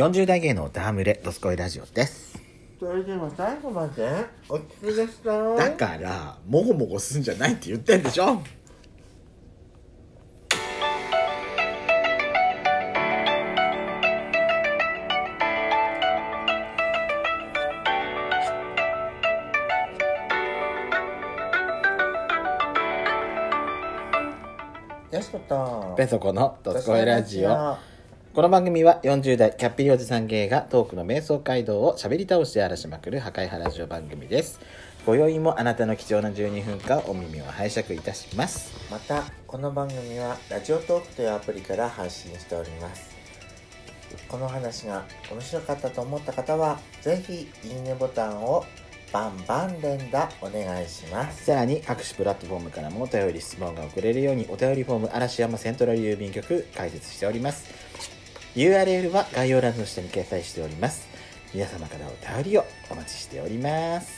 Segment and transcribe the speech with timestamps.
[0.00, 2.40] 40代芸能ダームレドスコイラジオです。
[2.78, 4.08] それでは最後まで
[4.48, 5.54] お聞きでした。
[5.56, 8.42] だからもごもごすんじゃないって言ってんでしょ。
[25.10, 27.89] やすことペソコのドスコイラジオ
[28.32, 34.60] この番組は40代キャッピリおじさん芸がトークの瞑想街道を喋り倒して荒らしまくる破壊派ラジオ番組です。
[35.04, 38.72] 今宵もあなたの貴重な12分間お耳を拝借いたします。
[38.88, 43.10] またこの番組はラジオトークというアプリから配信しております。
[44.28, 48.64] この話が面白かったと思った方はぜひいいねボタンを
[49.12, 51.46] バンバン連打お願いします。
[51.46, 57.89] さらに各種プラットフォームからもお便り質問が送れるようにお便りフォーム嵐山セントラル郵便局開設しております
[58.56, 61.06] URL は概要欄の下に掲載しております。
[61.54, 62.10] 皆様からお
[62.42, 64.10] 便りをお待ちしております。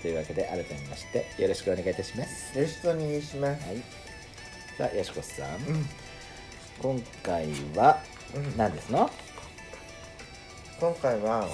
[0.00, 2.56] というわけで改めましてよろしくお願いいたします。
[2.56, 3.66] よろしくお願いします。
[3.66, 3.76] はい。
[4.78, 5.86] さあやしこさん、うん。
[6.80, 7.98] 今回は
[8.34, 8.56] うん。
[8.56, 9.10] 何ですの？
[10.78, 11.48] 今回は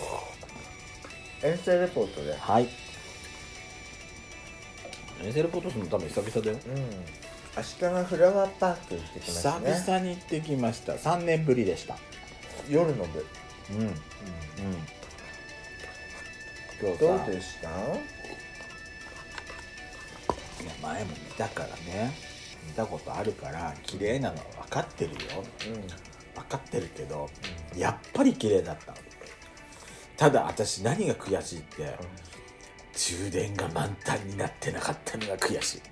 [1.42, 2.36] 遠征レポートで。
[2.36, 2.68] はい。
[5.24, 6.58] エンセルポートするの多分久々だよ。
[6.66, 7.58] うん。
[7.58, 9.72] 足利フラワーパーク行ってきましたね。
[9.72, 10.92] 久々に行ってきました。
[10.92, 11.96] 3年ぶりでした
[12.68, 13.26] 夜の部、
[13.70, 13.78] うん。
[13.80, 13.92] うん。
[16.80, 17.04] 今日さ。
[17.04, 17.68] どうでした？
[17.68, 17.72] い
[20.66, 22.12] や前も見たからね。
[22.66, 25.18] 見たことあるから綺麗なのは分かってるよ。
[26.34, 27.30] 分かってるけど
[27.76, 28.94] やっぱり綺麗だった
[30.16, 31.96] ただ私何が悔しいって
[32.94, 35.82] 充電が満タンになってなかったのが悔しい。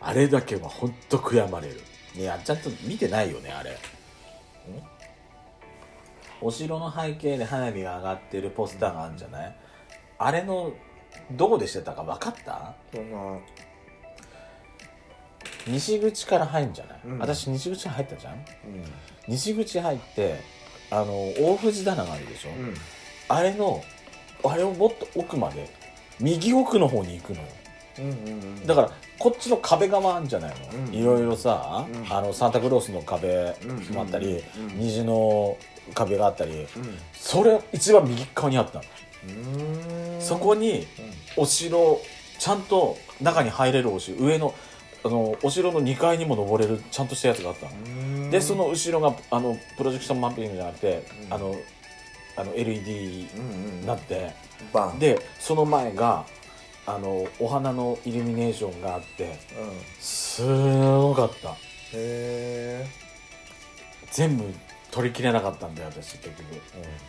[0.00, 1.80] あれだけは本当悔やまれる
[2.16, 3.78] いやちゃんと見てないよねあれ。
[6.42, 9.56] お城の背景で花火が上がってるポスターがあるんじゃない？
[10.18, 10.72] あれの
[11.32, 12.74] どこでしてたか分かった？
[15.66, 17.18] 西口から入るんじゃない、うん。
[17.18, 18.34] 私西口に入ったじゃん？
[18.34, 18.42] うん。
[19.28, 20.40] 西口入って
[20.90, 22.74] あの大藤棚があるでしょ、うん。
[23.28, 23.84] あれの
[24.42, 25.68] あれをもっと奥まで
[26.18, 27.46] 右奥の方に行くのよ
[28.66, 30.94] だからこっちの壁側あるんじゃないの、うん。
[30.94, 32.12] いろいろさ、うん。
[32.12, 33.94] あのサンタクロースの壁うん。
[33.94, 34.78] もあったり、うん。
[34.78, 35.56] 虹の
[35.94, 36.66] 壁があったりうん。
[37.12, 38.84] それ一番右側にあったの、
[40.14, 40.20] うん。
[40.20, 40.86] そこに
[41.36, 42.00] お城
[42.38, 44.54] ちゃんと中に入れるお城上の
[45.02, 47.68] あのお城の2階にも登れるちゃんとしたやつがあった
[48.30, 51.34] でその後ろがあのプロジェクションマッピングじゃなくて、うん。
[51.34, 51.54] あの
[52.36, 54.32] あの LED になって、
[54.98, 56.24] でその前が
[56.86, 59.32] あのお花のイルミネーションがあってうん。
[59.98, 61.50] すごかった。
[61.50, 61.54] へ
[61.92, 62.86] え
[64.10, 64.44] 全部
[64.90, 66.36] 取りきれなかったんだよ私結局。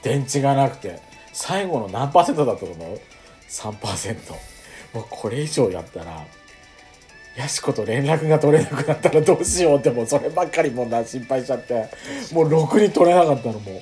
[0.04, 1.00] 電池がなくて
[1.34, 3.00] 最後の何パーセントだったと思う
[3.50, 4.32] ?3%
[4.94, 6.26] もうこれ以上やったら
[7.38, 11.90] やしこと連絡が取れなくなったらどうしようってもうそればっかりもうな心配しちゃって。
[12.34, 13.72] もうろくに取れなかったのも。
[13.72, 13.82] う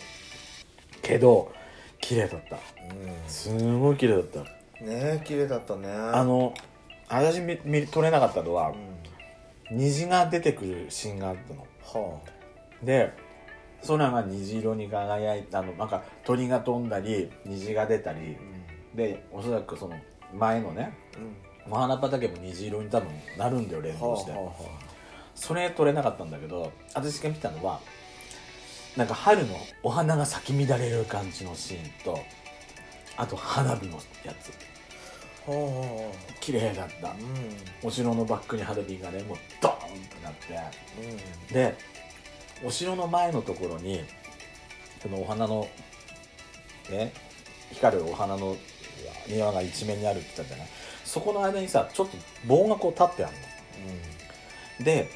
[1.01, 1.51] けど
[1.99, 2.55] 綺麗だった。
[2.55, 2.59] う
[3.27, 4.41] すごい綺麗だった。
[4.41, 5.89] んねえ綺麗だったね。
[5.89, 6.53] あの
[7.09, 8.73] 私見見取れなかったのはう
[9.73, 9.77] ん。
[9.77, 11.61] 虹が出てくるシーンがあったの。
[11.61, 12.19] は
[12.83, 13.13] で
[13.87, 18.37] 空が虹色に輝いたあのなんか鳥が飛んだり虹が出たり
[18.93, 19.95] あでおそらくその
[20.33, 21.71] 前のねうん。
[21.71, 24.51] お花畑も虹色に多分なるんだよ連動して、はあは
[25.35, 27.79] それ撮れなかったんだけど私が見たのは
[28.97, 32.19] なんか春のお花が咲き乱れる感じのシーンと
[33.19, 34.51] あと花火のやつ。
[36.39, 37.09] 綺麗だった。
[37.09, 41.53] あうんお城のバックに花火がねもうドーンってなって。
[41.53, 41.75] で
[42.63, 44.01] お城の前のところに
[45.01, 45.67] そのお花の
[46.89, 47.11] ね
[47.71, 48.55] 光るお花の
[49.27, 50.67] 庭が一面にあるって言ったじゃない。
[51.03, 53.33] そこの間にさちょっと棒がこう立ってある
[54.79, 54.85] の。
[54.85, 55.09] で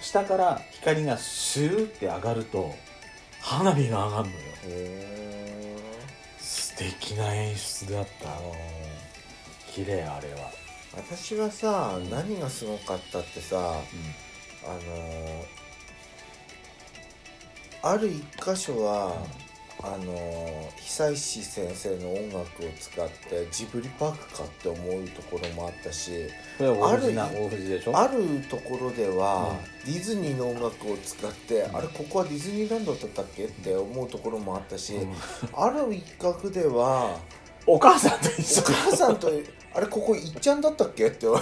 [0.00, 2.74] 下から光がシューって上がると
[3.40, 5.41] 花火が上がるのよ
[6.82, 8.28] 敵な演出だった。
[9.72, 10.50] 綺麗あれは、
[10.94, 12.10] 私はさうん。
[12.10, 13.56] 何がすごかったってさ
[14.64, 15.44] あの
[17.82, 19.16] ある一箇所は、
[19.84, 20.14] あの
[20.76, 26.62] 久石先生の音楽を使ってジブリパークかって思うところもあったしあ
[26.96, 27.20] る
[27.92, 31.76] あるところでは、ディズニーの音楽を使って、うん。
[31.76, 35.14] あれここはディズニーランドだったっけって思うところもあったし、うん。
[35.52, 37.18] ある一角では
[37.66, 39.32] お母さんと一お緒母さんと
[39.74, 41.40] あれここいっちゃんだったっけって、うん、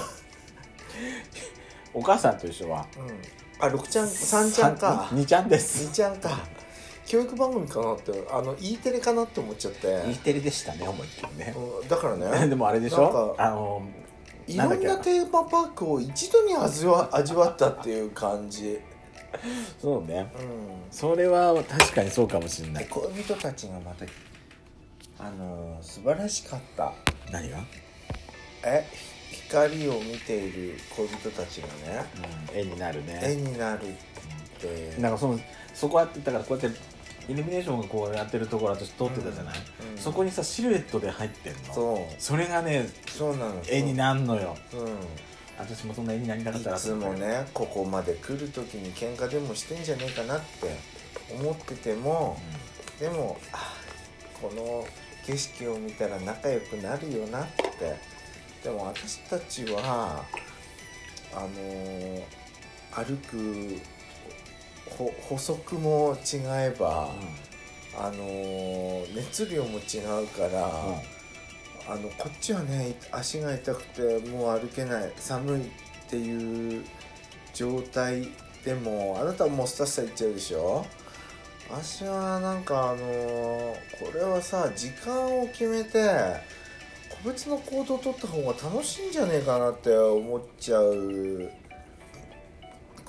[1.92, 2.86] お母さんと一緒は。
[3.58, 5.10] あ六ちゃん三ちゃんか。
[5.12, 5.84] 2ちゃんです。
[5.84, 6.38] 二ちゃんか
[7.10, 11.52] 教育番組かなってあの E テレかなって思っちゃって、E テレでしたね思いっきりね。
[11.82, 12.46] うんだからね。
[12.46, 13.34] でもあれでしょ？
[13.36, 13.82] あの
[14.46, 18.78] いろんなテーマパークを一度に味わ 味わったっていう感じ、
[19.82, 20.32] そうね。
[20.38, 20.44] うん、
[20.92, 22.84] それは確かにそうかもしれない。
[22.84, 24.04] で恋人たちがまた
[25.18, 26.92] あのー素晴らしかった。
[27.32, 27.58] 何が、
[28.64, 28.86] え
[29.32, 32.04] 光を見ている恋人たちがね。
[32.52, 33.92] うん、絵になる絵ねになるっ
[34.60, 34.94] て。
[35.00, 35.40] なんかその
[35.74, 36.89] そこやってだからこうやって
[37.30, 41.74] イルミネーションがこうやってるところ私撮ってたじゃない、うんそこにさシルエットで入ってんの。
[41.74, 42.14] そう。
[42.18, 43.62] それがねそうなの。
[43.68, 44.56] 絵になるのよ。
[44.72, 44.76] う。
[44.76, 44.88] ん。
[45.58, 50.74] 私もそんな絵になりたかったらいつもねここまで来る時に喧嘩でもしてんじゃねえかなって
[51.34, 52.40] 思ってても
[52.98, 53.74] でもあ
[54.40, 54.86] この
[55.26, 57.46] 景色を見たら仲良くなるよなっ
[57.78, 57.94] て。
[58.64, 60.24] でも私たちは
[61.34, 62.22] あのー
[62.92, 63.78] 歩く
[64.96, 67.10] ほ歩速も違えば、
[67.98, 70.66] あのー熱量も違うから、
[71.88, 75.66] あのこっちはね足が痛くてもう歩けない寒いっ
[76.08, 76.84] ていう
[77.54, 78.28] 状態
[78.64, 80.86] でもあなたはもうスタッサ行っちゃうでしょ？
[81.70, 83.76] 私はなんかあのこ
[84.12, 86.10] れはさ時間を決めて
[87.22, 91.50] 個別の行動を取った方が楽しいんじゃねえかなって思っちゃう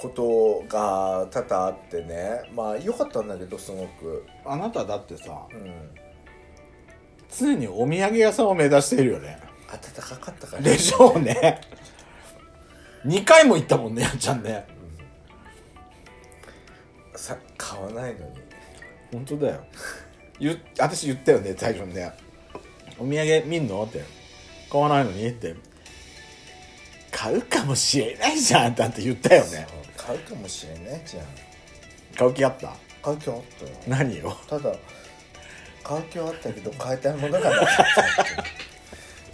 [0.02, 2.42] ことが多々あってね。
[2.56, 4.26] まあ良かったんだけどすごく。
[4.46, 5.90] あなただってさうん。
[7.38, 9.40] 常にお土産屋さんを目指しているよね。
[9.70, 11.62] 暖かかったからでしょうね。
[13.06, 14.66] 2回も行ったもんねやっちゃんね。
[17.16, 18.36] さ買わないのに。
[19.12, 19.64] 本当だよ。
[20.40, 22.12] 言私言ったよね最初にね
[22.98, 24.04] 「お土産見んの?」って
[24.72, 25.56] 「買わないのに?」って
[27.12, 29.68] 「買うかもしれないじゃん」って言ったよね
[30.12, 31.26] 買うかもしれないじゃん
[32.18, 32.74] 買う気あった？
[33.02, 33.72] 買う気はあったよ。
[33.88, 34.32] 何を？
[34.48, 34.76] ただ
[35.84, 38.22] 買う気はあったけど買いたいものがなかった。
[38.22, 38.38] っていう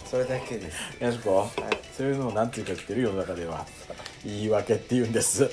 [0.08, 0.76] それだけです。
[1.00, 1.50] やしこ、
[1.96, 3.02] そういうのをなんていうか言ってる？
[3.02, 3.66] 世の中では。
[4.24, 5.50] 言い訳って言うんです。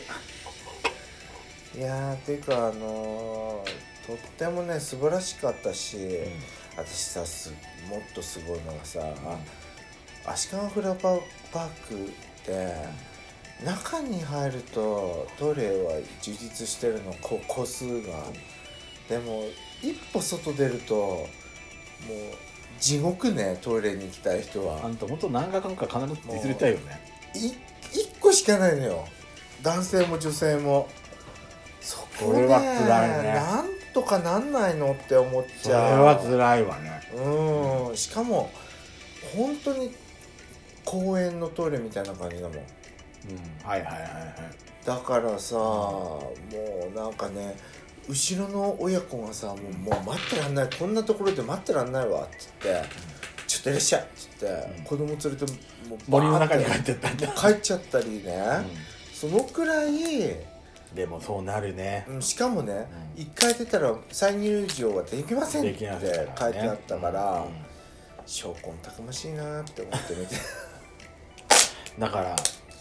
[1.76, 5.98] いやーていうかあのーとってもね素晴らしかったし、
[6.78, 7.52] 私さす
[7.90, 9.02] もっとすごいのがさ、
[10.28, 11.00] 足利フラワー
[11.52, 11.98] パークっ
[12.46, 12.76] て
[13.64, 18.24] 中に入るとトイレは充実してるのこ個数が。
[19.10, 19.44] でも
[19.82, 21.28] 一歩外出るともう
[22.80, 27.00] 地獄ねトイレに行きたい人あはんたもっと何回か必ずディスりたいよね。
[27.36, 27.50] い
[27.96, 29.08] 1個しかないのよ。
[29.62, 30.88] 男性も女性も。
[31.82, 33.34] そここれは辛いね。
[33.34, 36.04] なんとかなんないのって思っそれちゃう。
[36.04, 37.02] は辛いわね。
[37.16, 37.98] うん。
[37.98, 38.50] しかも
[39.36, 39.94] 本当に
[40.84, 42.58] 公園のトイレみたいな感じだもん
[43.30, 43.70] うん。
[43.70, 44.86] はいはいはいはい。
[44.86, 46.30] だからさも
[46.92, 47.58] うなんかね
[48.08, 52.90] 後ろの親子がさもうもう待ってらんないこんなところで待ってらんないわって言って
[53.48, 54.10] 「ちょっといらっしゃい」って
[54.42, 54.84] 言って、うん。
[54.84, 55.46] 子供連れて
[55.90, 57.28] もう森の中に帰ってったんだ。
[57.30, 58.42] 帰っちゃったりね、
[59.14, 59.92] そのくらい、
[60.96, 62.06] でもそうなるね。
[62.08, 63.22] うんしかもねうん。
[63.22, 65.80] 一、回出たら再入場はできませんって
[66.38, 67.66] 書いてあったから、うん。
[68.26, 70.36] 証拠たくましいなって思って見て。
[72.00, 72.36] だから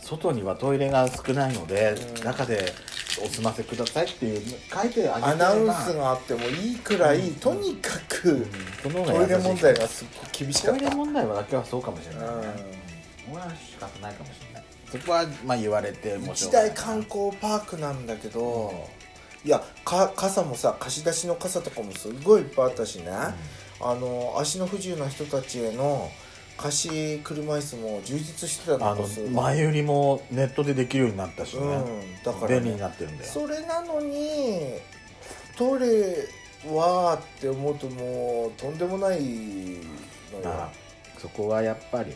[0.05, 2.25] 外にはトイレが少ないので、うん。
[2.25, 2.73] 中で
[3.25, 4.43] お済ませくださいっていう
[4.73, 7.35] 書いてあげてアナウンスがあってもいいくらい、うん。
[7.37, 8.47] とにかく、うん。
[8.83, 10.81] そのトイレ問題がすっごい厳しかった。
[10.81, 12.29] トイレ問題はだけはそうかもしれないね。
[13.27, 13.33] うん。
[13.33, 14.65] これは仕方ないかもしれない。
[14.93, 18.89] そこはまあ言われても一大観光パークなんだけど、
[19.45, 23.11] いやか傘もさ貸し出しの傘とかもすごいいっぱいあったしね、
[23.81, 26.11] あの足の不自由な人たちへの
[26.57, 33.31] 貸し車椅子も充実してたあの前売りもネットでできるようになったしね、うんだから、便利にね、なってるんだよ。
[33.31, 34.81] それなのに
[35.59, 36.29] トイレ
[36.73, 40.71] はって思うともうとんでもないのよ。
[41.19, 42.15] そこはやっぱり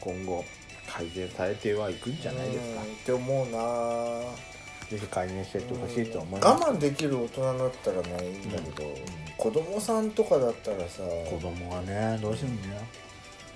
[0.00, 0.44] 今後
[0.88, 4.54] 改善されてはいくんじゃないですか、うんって思うな。
[4.88, 8.94] ぜひ改善していってほしいと思います、我慢できる大人だったらねいいんだけど、
[9.36, 11.02] 子供さんとかだったらさ。
[11.30, 12.78] 子供はねどうしてもね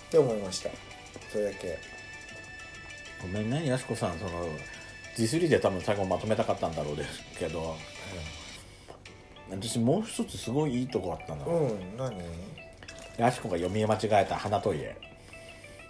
[0.09, 0.71] って思いました。
[1.31, 1.79] それだけ。
[3.23, 3.67] ごめんね。
[3.67, 4.31] やしこさんその
[5.17, 7.77] ディスリで多分最後まとめたかったんだろうですけど。
[9.51, 12.15] 私もう一つすごいいいとこあったの、うん何？
[13.17, 14.97] やしこが読み間違えた花トイレ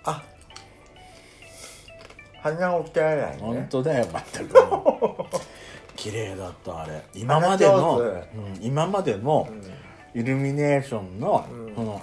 [0.05, 0.23] あ。
[2.41, 3.39] 鼻お手洗いね。
[3.41, 4.55] 本当だよ全く。
[5.97, 7.03] 綺麗だったあれ。
[7.15, 8.25] 今までの、うん
[8.61, 10.21] 今までのうん。
[10.21, 11.75] イルミネーションの、うん。
[11.75, 12.01] この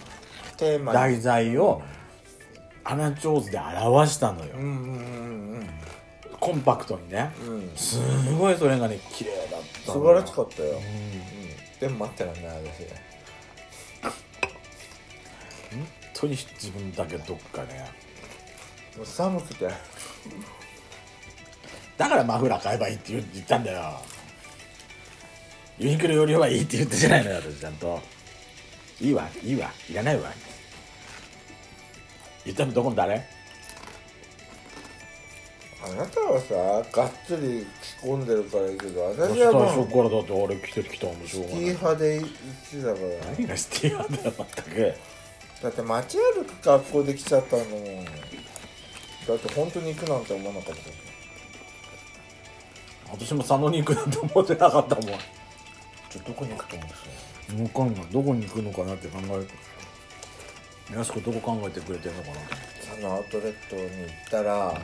[0.94, 1.82] 題材を
[2.86, 4.74] 花上手で表したのよ、うんうんうん
[5.56, 5.70] うん。
[6.40, 7.32] コンパクトにね。
[7.46, 7.72] うん。
[7.76, 8.00] す
[8.38, 10.80] ごいそれがね綺麗だった素晴らしかったよ、
[11.80, 12.86] でも待ってらんない私
[15.72, 17.90] 本当に自分だけどっかね。
[18.96, 19.68] もう寒くて。
[21.98, 24.00] だからマフラー買えばいいって言言ったんだよ。
[25.80, 28.00] ユニクロよりはいいって言ってじゃないのよ私ちゃんと。
[29.02, 29.72] いいわいいわ。
[29.90, 30.30] いらないわ
[32.46, 33.16] 言ったのどこの誰？
[35.84, 36.54] あなたはさ
[36.92, 37.66] がっつり
[38.02, 41.06] 着込んでるからいいけど私最はもう初からだって俺着てきた？
[41.06, 42.36] もんしょうがシティない派で行って
[42.82, 42.84] た？
[42.84, 42.96] から
[43.38, 44.96] 何がシティ派だよ全く
[45.62, 47.58] だって街歩く格好で来ちゃった？
[47.58, 50.82] のだって本当に行くなんて思わなかった？
[53.12, 54.96] 私も佐野に行くなんて思ってなかった？
[54.96, 55.14] もんちょ
[56.20, 59.54] っとどこに行くと思うんですよ分かんないどこに行くのかなって考えて
[60.94, 62.56] やす子どこ考えてくれてるのかなと思って。
[62.96, 64.82] そのアウトレットに行ったら、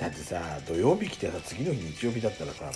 [0.00, 2.70] だってさ土曜日来てさ次の日日曜日だったらさ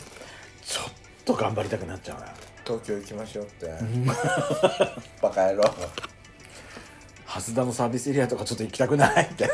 [0.62, 0.92] ちょっ
[1.24, 2.26] と頑張りたくなっちゃうな。
[2.64, 3.66] 東京行きましょうって。
[5.22, 5.74] バカ野郎。
[7.26, 9.44] 蓮田のサービスエリアとかちょっと行きたくないって。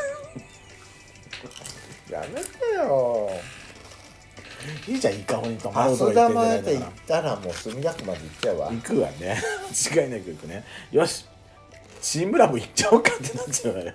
[2.09, 3.29] やめてよ。
[4.87, 8.65] いいじゃんいい顔に泊まろうと蓮か言田ってんじゃないかまで行ったらもう墨田区まで行っちゃうわ。
[8.67, 9.41] ら行くわね。
[9.95, 10.63] 違いなく行くね。
[10.91, 11.25] よし
[12.05, 13.91] チームラボ行っちゃおうかってなっちゃうわよ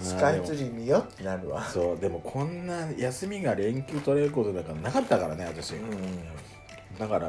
[0.00, 1.64] スカイツリー見ようってなるわ。
[1.64, 5.90] そうでもこんな休みが連休取れることだからなかったからね私、うん。
[6.96, 7.28] だから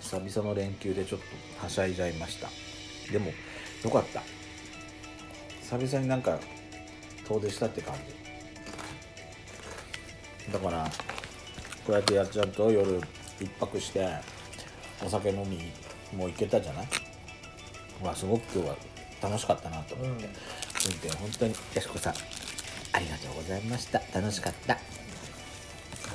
[0.00, 1.26] 久々の連休でちょっと
[1.62, 2.48] はしゃいじゃいました。
[3.12, 3.26] でも
[3.84, 4.22] よかった。
[5.60, 6.38] 久々になんか
[7.28, 7.94] 遠出したって感
[10.48, 10.52] じ。
[10.52, 10.90] だから
[11.86, 12.98] こうやってやっちゃうと夜
[13.38, 14.08] 一泊して
[15.04, 15.70] お酒飲み
[16.14, 16.88] も行けたじゃない？
[18.02, 18.76] まあすごく今日は
[19.22, 20.32] 楽しかったなと思って、うん。
[20.78, 22.14] それで本当にやしこさん
[22.92, 24.00] ありがとうございました。
[24.12, 24.78] 楽しかった